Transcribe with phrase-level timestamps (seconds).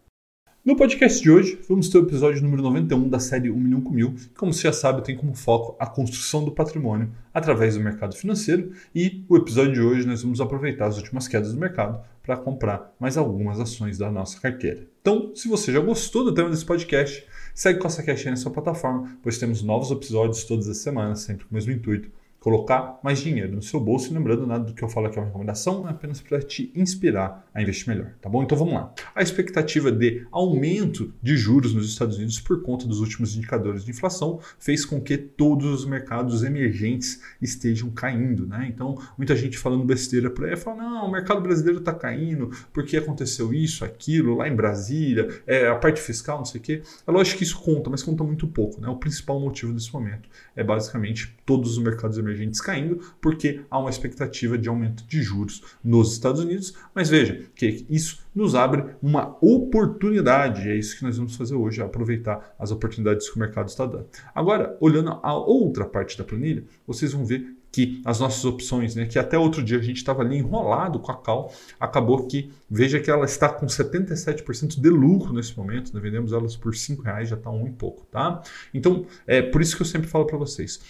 [0.64, 3.90] No podcast de hoje, vamos ter o episódio número 91 da série 1 milhão com
[3.90, 7.82] mil, que, como você já sabe, tem como foco a construção do patrimônio através do
[7.82, 8.72] mercado financeiro.
[8.95, 12.95] E o episódio de hoje nós vamos aproveitar as últimas quedas do mercado para comprar
[12.98, 14.89] mais algumas ações da nossa carteira.
[15.03, 19.18] Então, se você já gostou do tema desse podcast, segue essa caixinha na sua plataforma,
[19.22, 22.11] pois temos novos episódios todas as semanas, sempre com o mesmo intuito
[22.44, 24.11] colocar mais dinheiro no seu bolso.
[24.11, 26.71] E lembrando, nada do que eu falo aqui é uma recomendação, é apenas para te
[26.75, 28.43] inspirar a investir melhor, tá bom?
[28.43, 28.93] Então vamos lá.
[29.14, 33.92] A expectativa de aumento de juros nos Estados Unidos por conta dos últimos indicadores de
[33.92, 38.66] inflação fez com que todos os mercados emergentes estejam caindo, né?
[38.69, 42.98] Então, muita gente falando besteira por aí, fala, não, o mercado brasileiro está caindo porque
[42.98, 46.83] aconteceu isso, aquilo, lá em Brasília, é, a parte fiscal, não sei o quê.
[47.06, 48.88] É lógico que isso conta, mas conta muito pouco, né?
[48.88, 53.78] O principal motivo desse momento é basicamente todos os mercados emergentes emergentes caindo, porque há
[53.78, 56.74] uma expectativa de aumento de juros nos Estados Unidos.
[56.94, 60.68] Mas veja que isso nos abre uma oportunidade.
[60.68, 64.06] É isso que nós vamos fazer hoje, aproveitar as oportunidades que o mercado está dando.
[64.34, 69.04] Agora, olhando a outra parte da planilha, vocês vão ver que as nossas opções, né,
[69.04, 73.00] que até outro dia a gente estava ali enrolado com a Cal, acabou que, veja
[73.00, 77.30] que ela está com 77% de lucro nesse momento, né, vendemos elas por R$ reais,
[77.30, 78.41] já está um e pouco, tá?
[78.72, 80.80] Então, é por isso que eu sempre falo para vocês,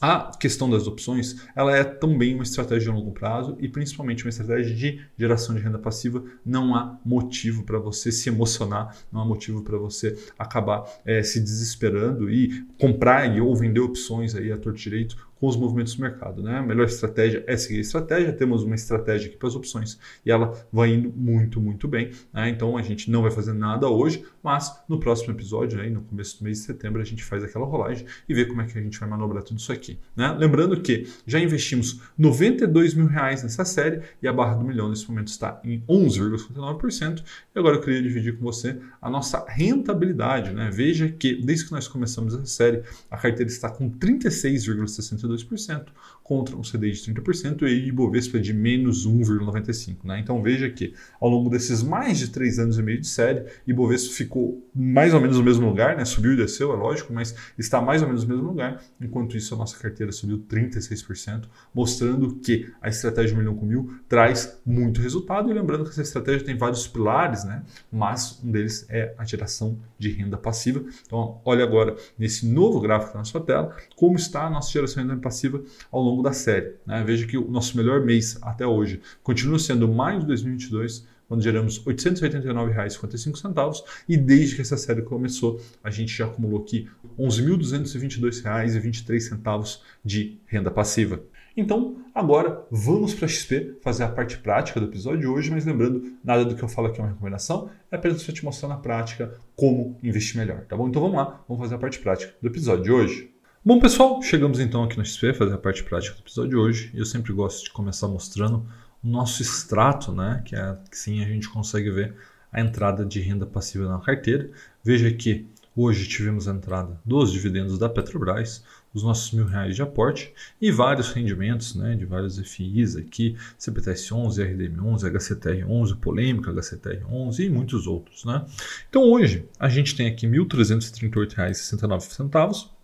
[0.00, 4.30] a questão das opções, ela é também uma estratégia de longo prazo e principalmente uma
[4.30, 6.22] estratégia de geração de renda passiva.
[6.44, 11.40] Não há motivo para você se emocionar, não há motivo para você acabar é, se
[11.40, 16.02] desesperando e comprar e ou vender opções aí a torto direito com os movimentos do
[16.02, 16.42] mercado.
[16.42, 16.58] Né?
[16.58, 18.32] A melhor estratégia é seguir a estratégia.
[18.32, 22.10] Temos uma estratégia aqui para as opções e ela vai indo muito, muito bem.
[22.32, 22.50] Né?
[22.50, 26.38] Então a gente não vai fazer nada hoje, mas no próximo episódio, aí, no começo
[26.38, 28.82] do mês de setembro, a gente faz aquela rolagem e vê como é que a
[28.82, 29.98] gente vai manobrar tudo isso aqui.
[30.16, 30.34] Né?
[30.38, 35.08] Lembrando que já investimos 92 mil reais nessa série e a barra do milhão nesse
[35.08, 37.22] momento está em 11,59%.
[37.54, 40.52] E agora eu queria dividir com você a nossa rentabilidade.
[40.52, 40.70] Né?
[40.72, 45.86] Veja que desde que nós começamos essa série, a carteira está com 36,62 2%
[46.22, 49.98] contra um CDI de 30% e Ibovespa de menos 1,95%.
[50.04, 50.20] Né?
[50.20, 54.14] Então veja que ao longo desses mais de três anos e meio de série, Ibovespa
[54.14, 56.04] ficou mais ou menos no mesmo lugar, né?
[56.04, 58.82] subiu e desceu, é lógico, mas está mais ou menos no mesmo lugar.
[59.00, 64.60] Enquanto isso, a nossa carteira subiu 36%, mostrando que a estratégia milhão com mil traz
[64.64, 65.50] muito resultado.
[65.50, 67.62] E lembrando que essa estratégia tem vários pilares, né?
[67.90, 70.84] mas um deles é a geração de renda passiva.
[71.06, 75.08] Então, olha agora nesse novo gráfico na sua tela como está a nossa geração de
[75.08, 76.74] renda passiva ao longo da série.
[76.86, 77.02] Né?
[77.04, 81.78] Veja que o nosso melhor mês até hoje continua sendo maio de 2022, quando geramos
[81.78, 89.80] R$ 889,55 e desde que essa série começou, a gente já acumulou aqui R$ 11.222,23
[90.02, 91.20] de renda passiva.
[91.60, 95.66] Então, agora vamos para a XP fazer a parte prática do episódio de hoje, mas
[95.66, 98.68] lembrando, nada do que eu falo aqui é uma recomendação, é apenas para te mostrar
[98.68, 100.88] na prática como investir melhor, tá bom?
[100.88, 103.34] Então vamos lá, vamos fazer a parte prática do episódio de hoje.
[103.68, 106.90] Bom, pessoal, chegamos então aqui no XP, fazer a parte prática do episódio de hoje.
[106.94, 108.66] Eu sempre gosto de começar mostrando
[109.04, 110.40] o nosso extrato, né?
[110.42, 112.14] Que, é, que sim a gente consegue ver
[112.50, 114.50] a entrada de renda passiva na carteira.
[114.82, 115.46] Veja que
[115.76, 118.64] hoje tivemos a entrada dos dividendos da Petrobras,
[118.94, 124.46] os nossos mil reais de aporte e vários rendimentos né, de vários FIs aqui, CPTS11,
[124.46, 128.24] RDM11, HCTR11, Polêmica, HCTR11 e muitos outros.
[128.24, 128.46] Né?
[128.88, 132.77] Então hoje a gente tem aqui R$ 1.338,69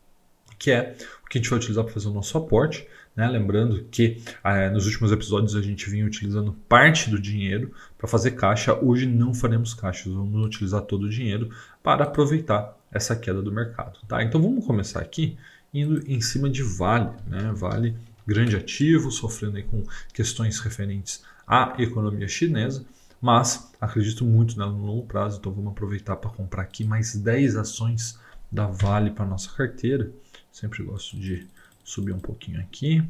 [0.59, 2.87] que é o que a gente vai utilizar para fazer o nosso aporte.
[3.15, 3.29] Né?
[3.29, 8.33] Lembrando que eh, nos últimos episódios a gente vinha utilizando parte do dinheiro para fazer
[8.33, 8.75] caixa.
[8.75, 11.51] Hoje não faremos caixas, vamos utilizar todo o dinheiro
[11.83, 13.99] para aproveitar essa queda do mercado.
[14.09, 14.23] Tá?
[14.23, 15.37] Então vamos começar aqui
[15.73, 17.11] indo em cima de Vale.
[17.27, 17.53] Né?
[17.55, 19.83] Vale, grande ativo, sofrendo com
[20.13, 22.85] questões referentes à economia chinesa
[23.25, 27.57] mas acredito muito nela no longo prazo, então vamos aproveitar para comprar aqui mais 10
[27.57, 28.19] ações
[28.53, 30.13] da Vale para nossa carteira.
[30.55, 31.49] Sempre gosto de
[31.83, 33.03] subir um pouquinho aqui.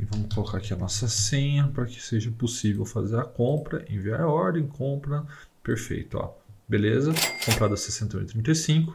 [0.00, 4.22] E vamos colocar aqui a nossa senha para que seja possível fazer a compra, enviar
[4.22, 5.24] a ordem, compra.
[5.62, 6.34] Perfeito, ó.
[6.68, 7.12] Beleza?
[7.46, 8.92] Comprada 61,35.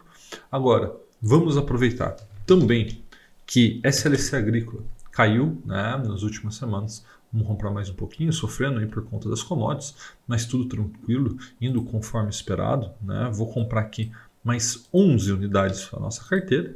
[0.52, 3.02] Agora, vamos aproveitar também
[3.46, 7.06] que SLC Agrícola caiu né, nas últimas semanas.
[7.32, 9.96] Vamos comprar mais um pouquinho, sofrendo aí por conta das commodities,
[10.28, 12.92] mas tudo tranquilo, indo conforme esperado.
[13.02, 13.32] Né?
[13.32, 14.12] Vou comprar aqui
[14.44, 16.76] mais 11 unidades para nossa carteira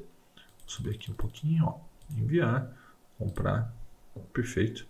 [0.71, 1.79] subir aqui um pouquinho, ó,
[2.15, 2.71] enviar,
[3.17, 3.73] comprar,
[4.33, 4.85] perfeito.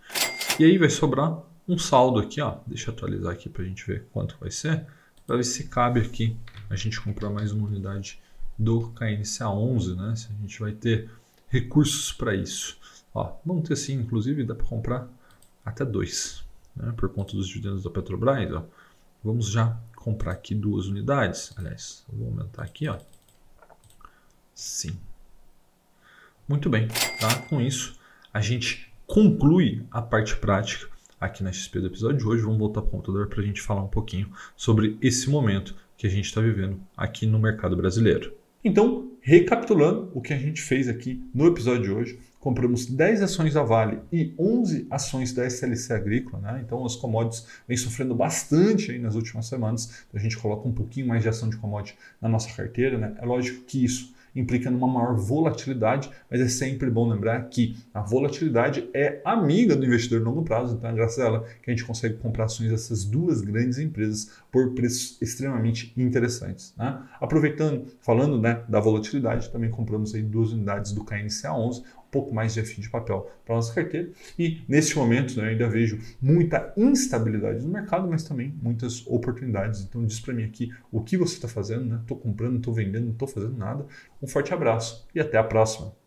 [0.59, 2.57] E aí vai sobrar um saldo aqui, ó.
[2.67, 4.85] Deixa eu atualizar aqui para a gente ver quanto vai ser,
[5.25, 6.37] para ver se cabe aqui
[6.69, 8.21] a gente comprar mais uma unidade
[8.57, 10.15] do KNCA 11, né?
[10.15, 11.09] Se a gente vai ter
[11.47, 12.77] recursos para isso.
[13.13, 15.07] Ó, vamos ter sim, inclusive dá para comprar
[15.65, 16.43] até dois,
[16.75, 16.93] né?
[16.95, 18.51] por conta dos dividendos da Petrobras.
[18.53, 18.63] Ó.
[19.23, 21.53] Vamos já comprar aqui duas unidades.
[21.57, 22.97] Aliás, vou aumentar aqui, ó.
[24.53, 24.97] Sim.
[26.51, 27.33] Muito bem, tá?
[27.47, 27.97] Com isso,
[28.33, 30.85] a gente conclui a parte prática
[31.17, 32.43] aqui na XP do episódio de hoje.
[32.43, 36.05] Vamos voltar para o computador para a gente falar um pouquinho sobre esse momento que
[36.05, 38.33] a gente está vivendo aqui no mercado brasileiro.
[38.65, 43.53] Então, recapitulando o que a gente fez aqui no episódio de hoje, compramos 10 ações
[43.53, 46.61] da Vale e 11 ações da SLC Agrícola, né?
[46.65, 50.03] Então as commodities vêm sofrendo bastante aí nas últimas semanas.
[50.09, 53.15] Então, a gente coloca um pouquinho mais de ação de commodity na nossa carteira, né?
[53.21, 58.01] É lógico que isso implica numa maior volatilidade, mas é sempre bom lembrar que a
[58.01, 61.85] volatilidade é amiga do investidor longo prazo, então é graças a ela que a gente
[61.85, 66.73] consegue comprar ações dessas duas grandes empresas por preços extremamente interessantes.
[66.77, 67.01] Né?
[67.19, 72.53] Aproveitando, falando né, da volatilidade, também compramos aí duas unidades do KNCA 11, pouco mais
[72.53, 74.09] de FI de papel para nossa carteira.
[74.37, 79.81] E nesse momento né, ainda vejo muita instabilidade no mercado, mas também muitas oportunidades.
[79.81, 82.23] Então diz para mim aqui o que você está fazendo, estou né?
[82.23, 83.85] comprando, estou vendendo, não estou fazendo nada.
[84.21, 86.00] Um forte abraço e até a próxima.